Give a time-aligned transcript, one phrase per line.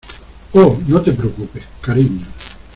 [0.55, 2.25] Oh, no te preocupes, cariño.